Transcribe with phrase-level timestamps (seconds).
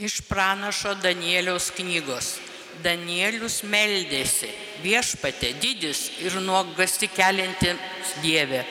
[0.00, 2.38] Iš pranašo Danieliaus knygos.
[2.80, 4.48] Danielius meldėsi,
[4.80, 7.74] viešpatė didis ir nuogasti kelianti
[8.22, 8.62] Dieve.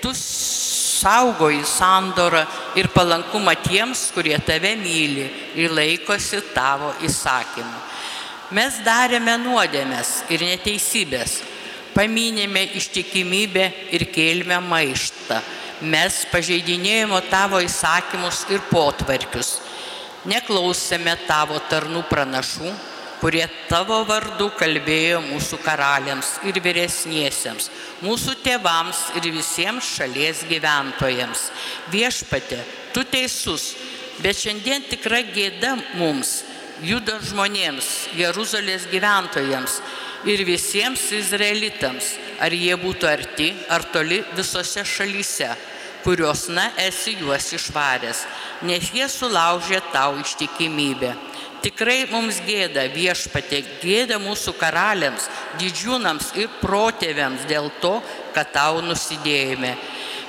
[0.00, 2.46] Tu saugoji sandorą
[2.80, 5.28] ir palankumą tiems, kurie tave myli
[5.60, 7.78] ir laikosi tavo įsakymų.
[8.56, 11.42] Mes darėme nuodėmės ir neteisybės,
[11.92, 15.42] paminėme ištikimybę ir kėlėme maištą.
[15.92, 19.58] Mes pažeidinėjome tavo įsakymus ir potvarkius
[20.28, 22.72] neklausėme tavo tarnų pranašų,
[23.20, 27.68] kurie tavo vardu kalbėjo mūsų karaliams ir vyresniesiems,
[28.04, 31.48] mūsų tėvams ir visiems šalies gyventojams.
[31.92, 32.62] Viešpate,
[32.94, 33.74] tu teisus,
[34.24, 36.40] bet šiandien tikra gėda mums,
[36.84, 39.80] judo žmonėms, Jeruzalės gyventojams
[40.28, 45.52] ir visiems izraelitams, ar jie būtų arti ar toli visose šalyse
[46.04, 48.24] kurios, na, esi juos išvaręs,
[48.66, 51.14] nes jie sulaužė tau ištikimybę.
[51.60, 55.26] Tikrai mums gėda viešpatė, gėda mūsų karaliams,
[55.60, 57.98] didžiūnams ir protėviams dėl to,
[58.32, 59.74] kad tau nusidėjome.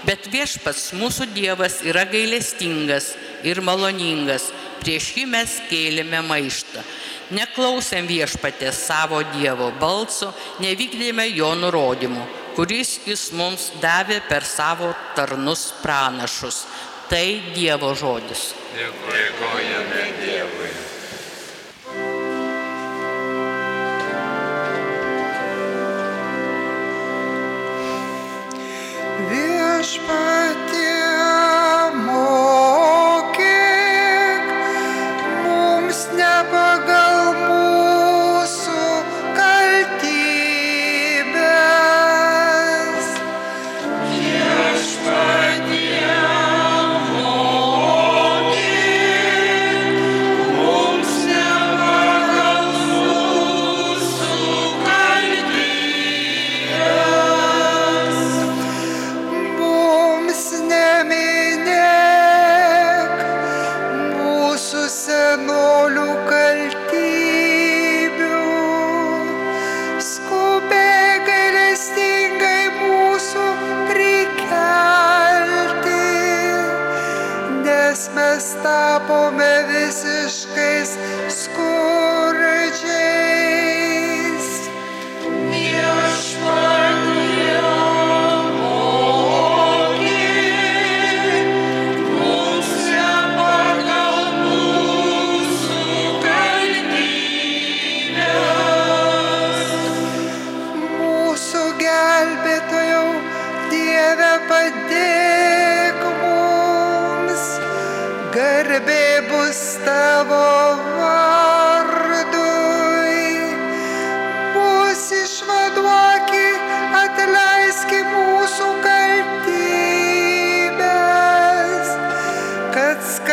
[0.04, 3.14] Bet viešpats mūsų Dievas yra gailestingas
[3.48, 4.50] ir maloningas,
[4.82, 6.84] prieš jį mes kėlėme maištą.
[7.32, 15.72] Neklausėm viešpatės savo Dievo balso, nevykdėme jo nurodymų kuris jis mums davė per savo tarnus
[15.84, 16.66] pranašus.
[17.12, 18.54] Tai Dievo žodis.
[18.76, 20.70] Dėkojame Dievui.
[29.32, 30.91] Viešpatie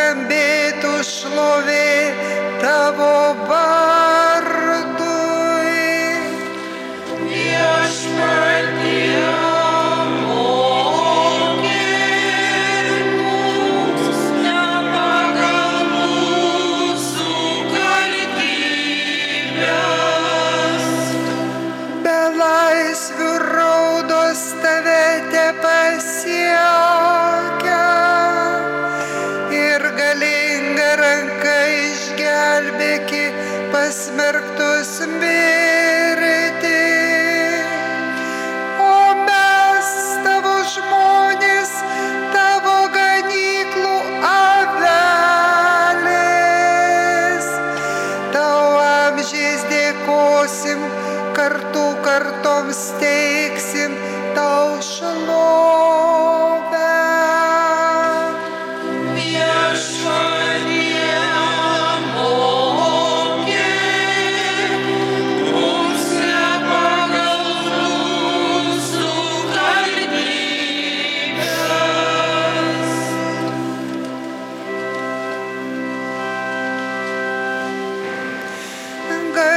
[0.09, 1.85] skambėtų šlovė
[2.61, 3.13] tavo
[3.45, 4.08] vardui.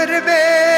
[0.02, 0.71] করবে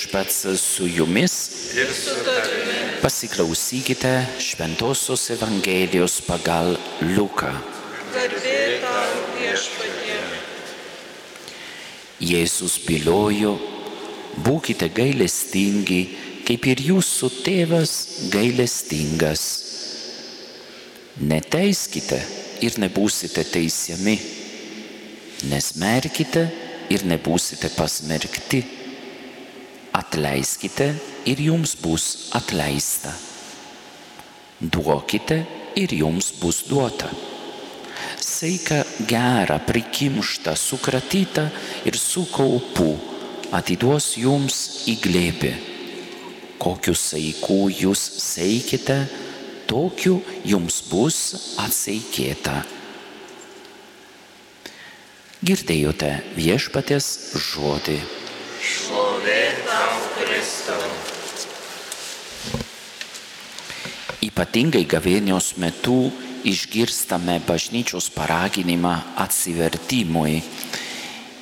[0.00, 1.32] Viešpats su jumis
[3.02, 7.50] pasiklausykite Šventojios Evangelijos pagal Luką.
[12.16, 13.52] Jėzus bylojo,
[14.40, 16.00] būkite gailestingi,
[16.48, 17.94] kaip ir jūsų tėvas
[18.32, 19.46] gailestingas.
[21.20, 22.24] Neteiskite
[22.64, 24.16] ir nebūsite teisiami.
[25.52, 26.48] Nesmerkite
[26.88, 28.79] ir nebūsite pasmerkti.
[29.92, 30.92] Atleiskite
[31.26, 33.10] ir jums bus atleista.
[34.60, 35.40] Duokite
[35.74, 37.10] ir jums bus duota.
[38.20, 41.48] Saiką gerą, prikimštą, sukratytą
[41.84, 42.94] ir su kaupu
[43.52, 45.52] atiduos jums į glėbį.
[46.60, 48.98] Kokiu saiku jūs seikite,
[49.66, 51.18] tokiu jums bus
[51.58, 52.60] atseikėta.
[55.40, 57.12] Girdėjote viešpatės
[57.48, 58.00] žodį.
[58.60, 58.99] Kristau.
[64.20, 66.10] Ypatingai gavėnios metu
[66.44, 70.40] išgirstame bažnyčios paraginimą atsivertimui.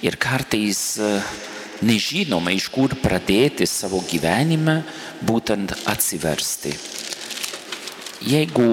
[0.03, 1.11] Ir kartais e,
[1.87, 4.81] nežinome, iš kur pradėti savo gyvenime
[5.27, 6.75] būtent atsiversti.
[8.27, 8.73] Jeigu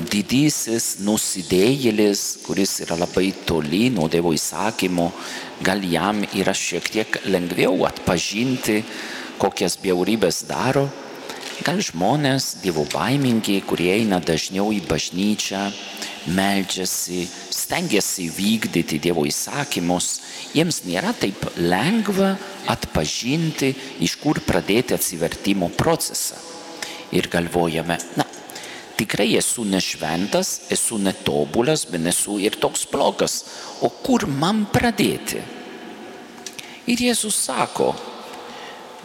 [0.00, 5.10] didysis nusidėjėlis, kuris yra labai toli nuo Dievo įsakymo,
[5.64, 8.80] gal jam yra šiek tiek lengviau atpažinti,
[9.40, 10.88] kokias bjaurybės daro,
[11.64, 15.66] gal žmonės dievo baimingi, kurie eina dažniau į bažnyčią,
[16.36, 20.08] meldžiasi, stengiasi vykdyti Dievo įsakymus,
[20.54, 22.34] jiems nėra taip lengva
[22.70, 23.72] atpažinti,
[24.04, 26.38] iš kur pradėti atsivertimo procesą.
[27.10, 28.26] Ir galvojame, na,
[29.00, 33.40] tikrai esu nešventas, esu netobulas, bet esu ir toks blogas,
[33.80, 35.40] o kur man pradėti?
[36.90, 37.92] Ir Jėzus sako,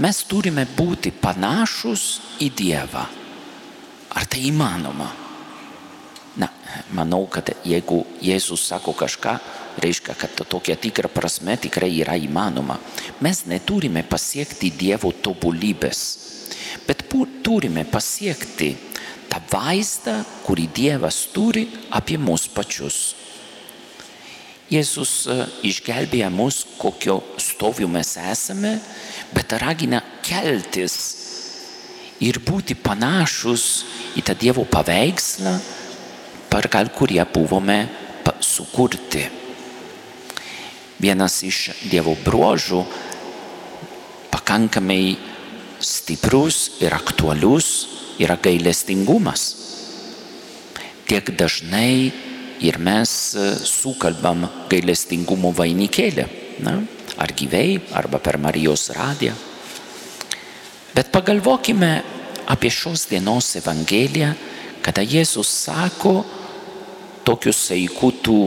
[0.04, 2.06] mes turime būti panašus
[2.44, 3.04] į Dievą.
[4.16, 5.08] Ar tai įmanoma?
[6.40, 6.50] Na,
[6.96, 9.36] manau, kad jeigu Jėzus sako kažką,
[9.84, 12.80] reiškia, kad tokia tikra prasme tikrai yra įmanoma.
[13.24, 16.02] Mes neturime pasiekti Dievo tobulybės,
[16.88, 17.06] bet
[17.44, 18.74] turime pasiekti
[19.36, 23.16] tą vaizdą, kurį Dievas turi apie mus pačius.
[24.72, 28.80] Jėzus e, išgelbėja mus, kokio stoviu mes esame,
[29.34, 30.96] bet ragina keltis
[32.24, 33.86] ir būti panašus
[34.18, 35.60] į tą Dievo paveikslą,
[36.50, 37.88] pagal kurį buvome
[38.42, 39.28] sukurti.
[41.00, 42.86] Vienas iš Dievo bruožų
[44.32, 45.18] pakankamai
[45.80, 49.44] stiprus ir aktualus yra gailestingumas.
[51.06, 52.12] Tiek dažnai
[52.66, 56.26] ir mes e, sukalbam gailestingumo vainikėlį,
[56.66, 56.80] na,
[57.22, 59.36] ar gyvai, arba per Marijos radiją.
[60.96, 61.92] Bet pagalvokime
[62.48, 64.32] apie šios dienos Evangeliją,
[64.86, 66.22] kada Jėzus sako,
[67.26, 68.38] tokius saiku tu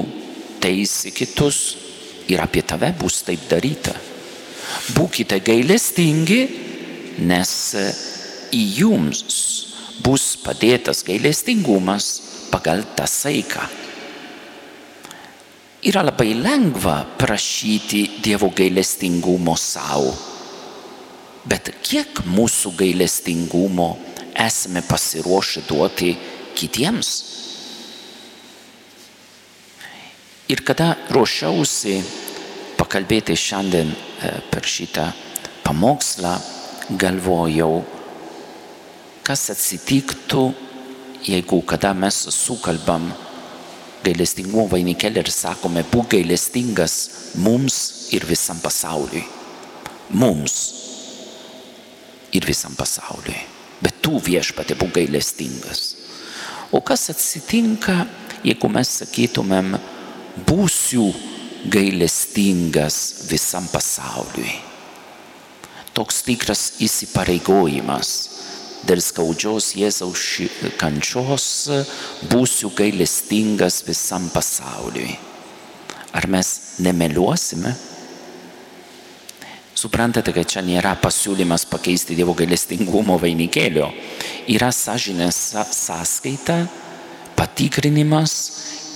[0.63, 1.59] teisi kitus
[2.31, 3.95] ir apie tave bus taip daryta.
[4.97, 6.41] Būkite gailestingi,
[7.27, 7.53] nes
[8.55, 9.23] į jums
[10.05, 12.09] bus padėtas gailestingumas
[12.53, 13.67] pagal tą saiką.
[15.89, 20.11] Yra labai lengva prašyti Dievo gailestingumo savo,
[21.47, 23.93] bet kiek mūsų gailestingumo
[24.35, 26.15] esame pasiruošę duoti
[26.59, 27.13] kitiems?
[30.49, 31.99] Ir kada ruošiausi
[32.79, 35.11] pakalbėti šiandien e, per šitą
[35.67, 36.33] pamokslą,
[36.97, 37.83] galvojau,
[39.29, 40.43] kas atsitiktų,
[41.29, 43.11] jeigu kada mes sukalbam
[44.01, 46.95] gailestingumo vainikėlį ir sakome, būk gailestingas
[47.45, 49.27] mums ir visam pasauliui.
[50.17, 50.55] Mums
[52.33, 53.37] ir visam pasauliui.
[53.85, 55.83] Bet tu viešpatė būk gailestingas.
[56.73, 58.07] O kas atsitinka,
[58.47, 59.77] jeigu mes sakytumėm,
[60.49, 61.11] būsiu
[61.69, 64.57] gailestingas visam pasauliui?
[65.93, 68.38] Toks tikras įsipareigojimas
[68.87, 70.25] dėl skaudžios Jėzaus
[70.79, 71.47] kančios
[72.31, 75.17] būsiu gailestingas visam pasauliui.
[76.13, 77.75] Ar mes nemeliuosime?
[79.79, 83.93] Suprantate, kad čia nėra pasiūlymas pakeisti Dievo gailestingumo vainikėlio.
[84.51, 85.39] Yra sąžinės
[85.77, 86.65] sąskaita,
[87.39, 88.35] patikrinimas,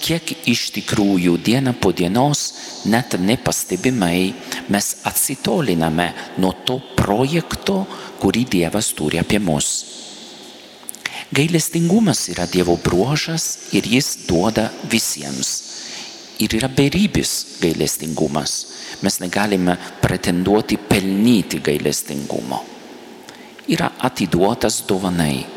[0.02, 2.42] kiek iš tikrųjų diena po dienos,
[2.90, 4.32] net nepastebimai,
[4.72, 6.10] mes atsitoliname
[6.42, 7.84] nuo to projekto,
[8.22, 9.70] kurį Dievas turi apie mus.
[11.32, 15.72] Gailestingumas yra Dievo bruožas ir jis duoda visiems.
[16.42, 18.52] ir yra beribis gailestingumas.
[19.02, 22.64] Mes negalime pretenduoti pelnyti gailestingumo.
[23.68, 25.51] Yra atiduotas dovanai.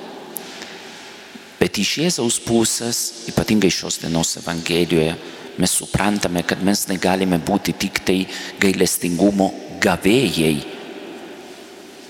[1.60, 5.16] Bet iš Jėzaus pusės, ypatingai šios dienos Evangelijoje,
[5.58, 8.18] mes suprantame, kad mes negalime būti tik tai
[8.60, 9.52] gailestingumo
[9.84, 10.56] gavėjai,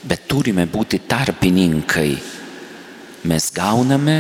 [0.06, 2.10] bet turime būti tarpininkai.
[3.26, 4.18] Mes gauname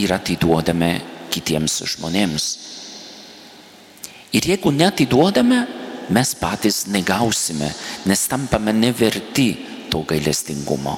[0.00, 0.92] ir atiduodame
[1.32, 2.48] kitiems žmonėms.
[4.32, 5.62] Ir jeigu netiduodame,
[6.12, 7.68] mes patys negausime,
[8.08, 9.50] nes tampame neverti
[9.92, 10.96] to gailestingumo.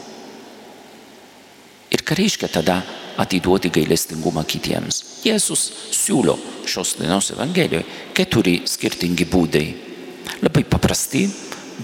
[1.95, 2.81] Ir ką reiškia tada
[3.21, 5.01] atiduoti gailestingumą kitiems?
[5.25, 6.37] Jėzus siūlo
[6.69, 9.67] šios dienos Evangelijoje keturi skirtingi būdai.
[10.45, 11.25] Labai paprasti,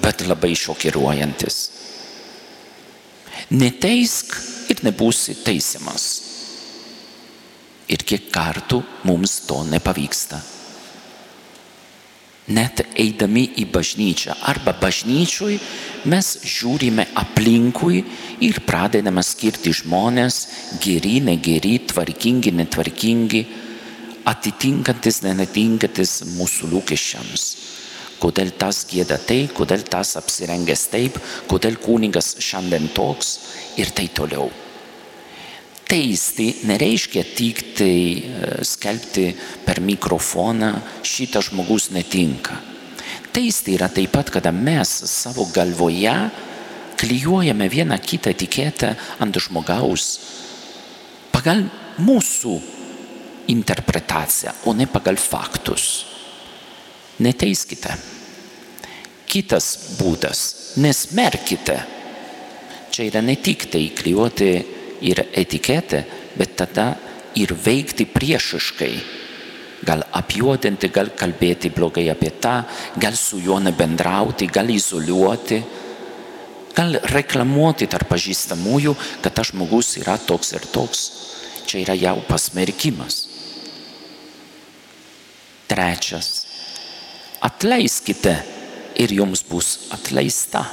[0.03, 1.59] bet labai šokiruojantis.
[3.51, 4.37] Neteisk
[4.71, 6.07] ir nebūsi teisiamas.
[7.91, 10.39] Ir kiek kartų mums to nepavyksta.
[12.51, 15.59] Net eidami į bažnyčią arba bažnyčiui
[16.11, 18.01] mes žiūrime aplinkui
[18.43, 20.39] ir pradedame skirti žmonės
[20.83, 23.43] geri, negeri, tvarkingi, netvarkingi,
[24.31, 27.45] atitinkantis, nenetinkantis mūsų lūkesčiams.
[28.21, 31.17] Kodėl tas gėda taip, kodėl tas apsirengęs taip,
[31.49, 33.39] kodėl kūningas šiandien toks
[33.81, 34.51] ir tai toliau.
[35.91, 37.95] Teisti nereiškia tik tai
[38.63, 39.25] skelbti
[39.67, 40.71] per mikrofoną,
[41.03, 42.55] šitas žmogus netinka.
[43.35, 46.15] Teisti yra taip pat, kada mes savo galvoje
[47.01, 50.07] klyjuojame vieną kitą etiketę ant žmogaus
[51.35, 51.65] pagal
[51.99, 52.55] mūsų
[53.51, 56.05] interpretaciją, o ne pagal faktus.
[57.19, 57.97] Neteiskite.
[59.27, 60.41] Kitas būdas-
[60.85, 61.83] nesmerkite.
[62.91, 66.05] Čia yra ne tik tai klyjuoti ir etiketę,
[66.37, 66.95] bet tada
[67.39, 68.95] ir veikti priešiškai.
[69.87, 72.61] Gal apjuodinti, gal kalbėti blogai apie tą,
[73.01, 75.61] gal su juo nebendrauti, gal izoliuoti,
[76.77, 81.03] gal reklamuoti tarp pažįstamųjų, kad tas žmogus yra toks ir toks.
[81.65, 83.23] Čia yra jau pasmerkimas.
[85.71, 86.31] Trečias.
[87.41, 88.35] Atleiskite
[89.01, 90.67] ir jums bus atleista.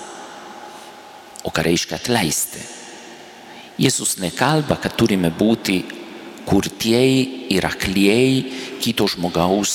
[1.48, 2.76] O ką reiškia atleisti?
[3.77, 5.84] Jėzus nekalba, kad turime būti
[6.48, 8.39] kurtieji ir aklieji
[8.81, 9.74] kito žmogaus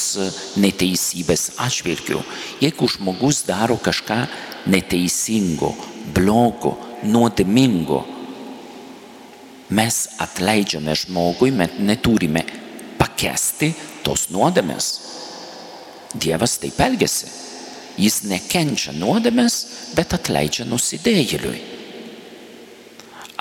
[0.58, 2.22] neteisybės atžvilgių.
[2.64, 4.24] Jeigu žmogus daro kažką
[4.72, 5.74] neteisingo,
[6.16, 8.00] blogo, nuodėmingo,
[9.72, 12.42] mes atleidžiame žmogui, mes neturime
[12.98, 14.88] pakesti tos nuodėmės.
[16.12, 17.30] Dievas taip elgesi.
[18.00, 19.58] Jis nekenčia nuodėmės,
[19.96, 21.71] bet atleidžia nusidėjėliui.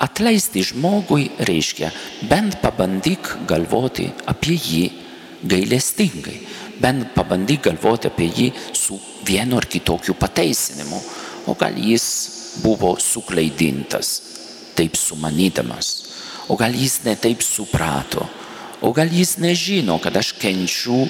[0.02, 1.92] Atleisti žmogui reiškia
[2.26, 4.82] bent pabandyk galvoti apie jį
[5.46, 6.40] gailestingai,
[6.82, 10.98] bent pabandyk galvoti apie jį su vienu ar kitokiu pateisinimu,
[11.46, 12.06] o gal jis
[12.64, 14.10] buvo suklaidintas,
[14.74, 15.94] taip sumanydamas,
[16.50, 18.26] o gal jis netaip suprato,
[18.82, 21.04] o gal jis nežino, kad aš kenčiu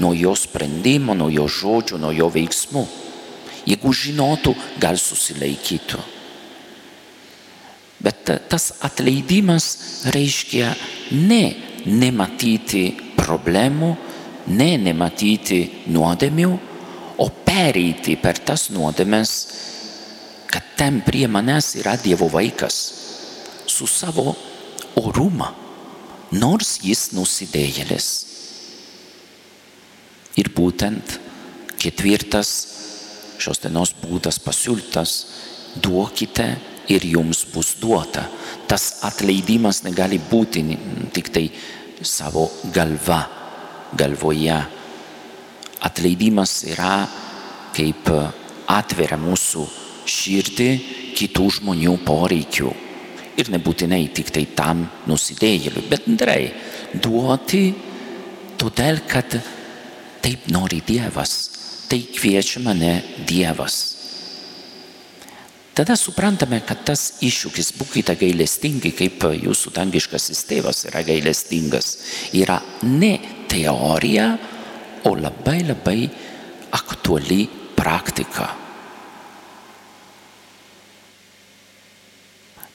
[0.00, 2.88] nuo jo sprendimo, nuo jo žodžių, nuo jo veiksmų.
[3.68, 6.00] Jeigu žinotų, gal susilaikytų.
[7.98, 9.66] Bet tas atleidimas
[10.14, 10.70] reiškia
[11.18, 11.42] ne
[11.86, 12.84] nematyti
[13.18, 13.90] problemų,
[14.54, 16.52] ne nematyti nuodėmių,
[17.18, 19.32] o pereiti per tas nuodėmes,
[20.48, 22.78] kad ten prie manęs yra Dievo vaikas
[23.66, 24.32] su savo
[24.98, 25.50] orumą,
[26.32, 28.08] nors jis nusidėjėlis.
[30.38, 31.18] Ir būtent
[31.82, 32.50] ketvirtas
[33.42, 35.12] šios dienos būdas pasiūlytas-
[35.82, 36.46] duokite
[36.88, 38.24] ir jums bus duota.
[38.68, 40.64] Tas atleidimas negali būti
[41.14, 41.46] tik tai
[42.02, 43.22] savo galva,
[43.96, 44.58] galvoje.
[45.84, 47.06] Atleidimas yra
[47.76, 48.08] kaip
[48.68, 49.64] atveria mūsų
[50.08, 50.70] širdį
[51.18, 52.72] kitų žmonių poreikių.
[53.38, 56.40] Ir nebūtinai tik tai tam nusidėjėliui, bet bendrai
[56.98, 57.62] duoti
[58.58, 59.38] todėl, kad
[60.24, 61.36] taip nori Dievas,
[61.86, 62.96] tai kviečia mane
[63.28, 63.97] Dievas.
[65.78, 71.90] Tada suprantame, kad tas iššūkis būkite gailestingi, kaip jūsų dangiškasis tėvas yra gailestingas,
[72.34, 73.12] yra ne
[73.46, 74.32] teorija,
[75.06, 76.00] o labai labai
[76.74, 77.44] aktuali
[77.78, 78.48] praktika.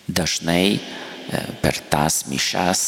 [0.08, 0.80] Dažnai
[1.60, 2.84] per tas mišas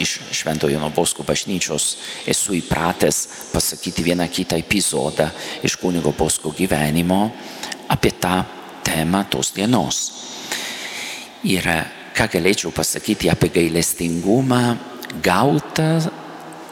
[0.00, 1.86] iš Šventojo Nobosko bažnyčios
[2.28, 3.22] esu įpratęs
[3.54, 5.30] pasakyti vieną kitą epizodą
[5.64, 7.22] iš kunigo Bosko gyvenimo
[7.88, 8.42] apie tą
[8.84, 10.00] temą tos dienos.
[11.44, 11.66] Ir
[12.14, 14.64] ką galėčiau pasakyti apie gailestingumą
[15.22, 16.10] gautą,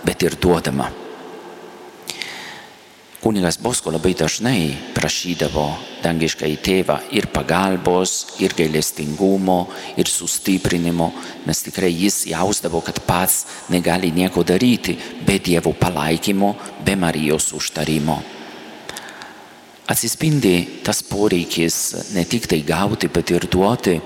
[0.04, 0.90] bet ir duodamą.
[3.22, 5.68] Kunigas Bosko labai dažnai prašydavo
[6.02, 9.60] dangišką į tėvą ir pagalbos, ir gailestingumo,
[9.94, 11.12] ir sustiprinimo,
[11.46, 18.41] nes tikrai jis jausdavo, kad pats negali nieko daryti be Dievo palaikymo, be Marijos užtarimo.
[19.92, 21.76] Atsispindi tas poreikis
[22.16, 24.00] ne tik tai gauti, bet ir duoti,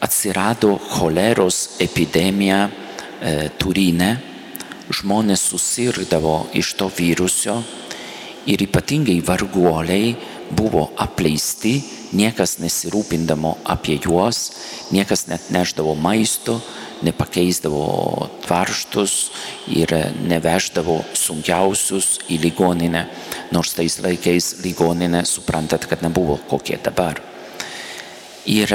[0.00, 2.70] atsirado choleros epidemija
[3.60, 4.16] Turine,
[4.90, 7.62] žmonės susirgdavo iš to virusio
[8.50, 10.16] ir ypatingai varguoliai
[10.56, 11.78] buvo apleisti,
[12.16, 14.50] niekas nesirūpindavo apie juos,
[14.90, 16.58] niekas net neždavo maisto,
[17.06, 19.14] nepakeisdavo tvarštus
[19.72, 19.92] ir
[20.28, 23.06] neveždavo sunkiausius į ligoninę,
[23.54, 27.22] nors tais laikais ligoninė suprantat, kad nebuvo kokie dabar.
[28.50, 28.72] Ir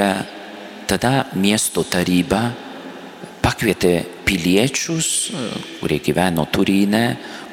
[0.90, 2.50] tada miesto taryba
[3.44, 5.30] pakvietė piliečius,
[5.78, 7.04] kurie gyveno Turine,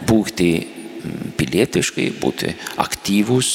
[0.09, 0.49] būti
[1.37, 3.51] pilietiškai, būti aktyvus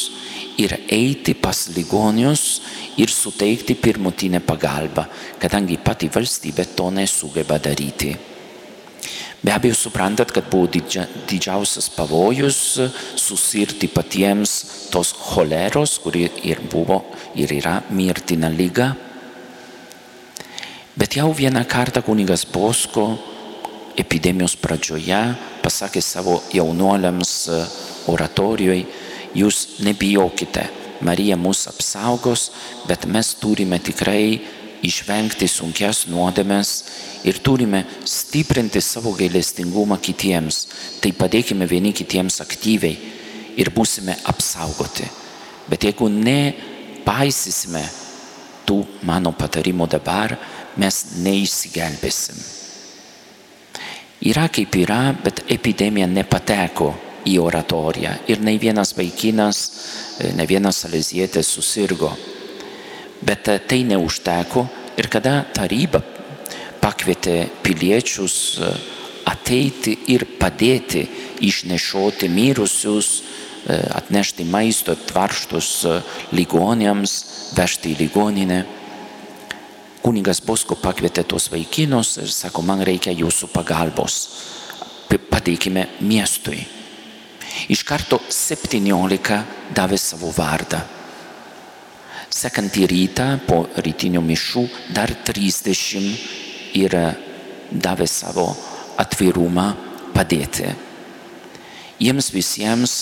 [0.59, 2.61] ir eiti pas ligonius
[2.99, 5.07] ir suteikti pirmutinę pagalbą,
[5.39, 8.17] kadangi pati valstybė to nesugeba daryti.
[9.39, 12.81] Be abejo, suprantat, kad buvo didžia, didžiausias pavojus
[13.15, 17.05] susirti patiems tos choleros, kuri ir buvo
[17.39, 18.91] ir yra mirtina lyga.
[20.99, 23.13] Bet jau vieną kartą kunigas Bosko
[23.95, 25.21] epidemijos pradžioje
[25.63, 27.35] pasakė savo jaunuoliams
[28.11, 28.89] oratorijoje,
[29.39, 30.67] jūs nebijokite,
[31.01, 32.49] Marija mus apsaugos,
[32.89, 34.41] bet mes turime tikrai
[34.83, 36.73] išvengti sunkias nuodėmes
[37.27, 40.67] ir turime stiprinti savo gailestingumą kitiems.
[41.03, 42.99] Tai padėkime vieni kitiems aktyviai
[43.59, 45.07] ir būsime apsaugoti.
[45.69, 47.83] Bet jeigu nepaisysime
[48.69, 50.37] tų mano patarimų dabar,
[50.79, 52.39] mes neišsigelbėsim.
[54.29, 56.91] Yra kaip yra, bet epidemija nepateko
[57.29, 59.63] į oratoriją ir ne vienas vaikinas,
[60.35, 62.13] ne vienas salezietis susirgo.
[63.23, 64.67] Bet tai neužteko
[64.99, 66.03] ir kada taryba
[66.83, 68.37] pakvietė piliečius
[69.29, 71.03] ateiti ir padėti
[71.45, 73.11] išnešioti mirusius,
[73.69, 75.71] atnešti maisto tvarštus
[76.33, 77.15] ligonėms,
[77.59, 78.63] vežti į ligoninę.
[80.01, 84.23] Kunigas Bosko pakvietė tuos vaikinus ir sako, man reikia jūsų pagalbos.
[85.09, 86.78] Pateikime miestui.
[87.69, 89.39] Iš karto 17
[89.77, 90.81] davė savo vardą.
[92.33, 94.63] Sekantį rytą po rytinių mišų
[94.97, 96.97] dar 30 ir
[97.69, 98.47] davė savo
[99.01, 99.67] atvirumą
[100.15, 100.71] padėti.
[102.01, 102.95] Jiems visiems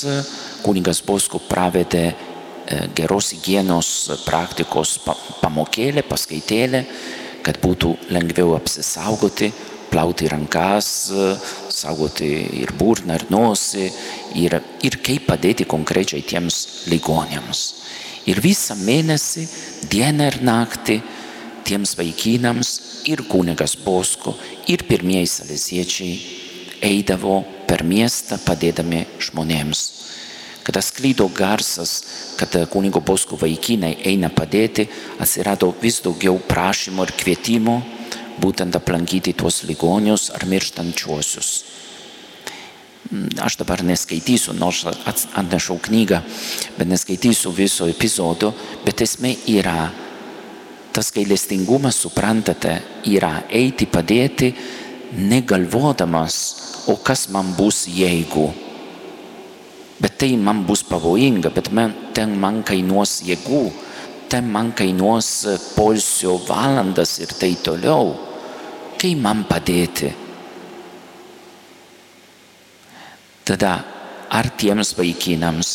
[0.65, 2.09] kunigas Bosko pravedė
[2.97, 3.91] geros hygienos
[4.27, 4.97] praktikos
[5.45, 6.83] pamokėlė, paskaitėlė,
[7.47, 9.53] kad būtų lengviau apsisaugoti,
[9.90, 10.88] plauti rankas,
[11.72, 12.29] saugoti
[12.62, 13.90] ir burną, ir nosį,
[14.42, 17.62] ir, ir kaip padėti konkrečiai tiems ligonėms.
[18.27, 19.46] Ir visą mėnesį,
[19.92, 21.01] dieną ir naktį,
[21.66, 22.72] tiems vaikinams
[23.11, 24.35] ir kunigas Bosko,
[24.70, 26.16] ir pirmieji salesiečiai
[26.87, 29.85] eidavo per miestą padėdami žmonėms.
[30.66, 32.01] Kada sklydo garsas,
[32.38, 34.88] kad kunigo Bosko vaikinai eina padėti,
[35.22, 37.77] atsirado vis daugiau prašymų ir kvietimų
[38.42, 41.51] būtent aplankyti tuos ligonius ar mirštančiuosius.
[43.38, 46.18] Aš dabar neskaitysiu, nors atnešiau knygą,
[46.79, 48.51] bet neskaitysiu viso epizodo,
[48.85, 49.92] bet esmė yra,
[50.90, 54.51] tas gailestingumas, suprantate, yra eiti padėti,
[55.14, 56.38] negalvodamas,
[56.90, 58.49] o kas man bus jeigu.
[60.03, 63.64] Bet tai man bus pavojinga, bet man, ten man kainuos jėgų,
[64.29, 65.31] ten man kainuos
[65.77, 68.26] polsio valandas ir tai toliau.
[68.97, 70.09] Kai man padėti?
[73.47, 73.73] Tada
[74.33, 75.73] ar tiems vaikinams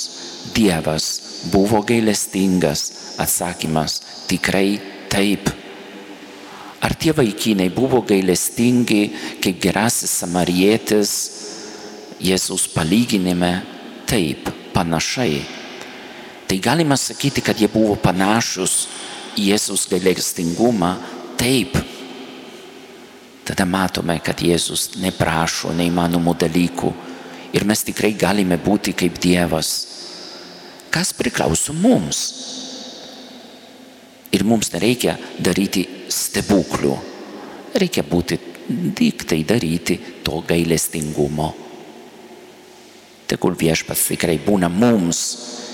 [0.55, 1.05] Dievas
[1.53, 3.15] buvo gailestingas?
[3.21, 4.79] Atsakymas tikrai
[5.11, 5.51] taip.
[6.81, 9.03] Ar tie vaikinai buvo gailestingi,
[9.43, 11.13] kaip gerasis samarietis
[12.21, 13.53] Jėzus palyginime?
[14.09, 15.39] Taip, panašiai.
[16.49, 18.87] Tai galima sakyti, kad jie buvo panašus
[19.37, 20.95] į Jėzus gailestingumą?
[21.39, 21.77] Taip.
[23.51, 26.91] Tada matome, kad Jėzus neprašo neįmanomų dalykų
[27.51, 29.71] ir mes tikrai galime būti kaip Dievas.
[30.87, 32.21] Kas priklauso mums?
[34.31, 36.93] Ir mums nereikia daryti stebuklų.
[37.75, 38.39] Reikia būti
[38.95, 41.49] tik tai daryti to gailestingumo.
[43.27, 45.25] Tegul viešpats tikrai būna mums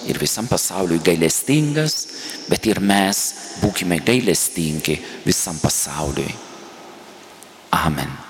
[0.09, 2.01] ir visam pasauliui gailestingas,
[2.49, 3.23] bet ir mes
[3.61, 4.97] būkime gailestingi
[5.29, 6.46] visam pasauliui.
[7.73, 8.26] Amen.